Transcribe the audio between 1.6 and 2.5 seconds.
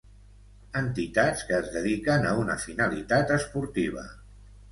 dediquen a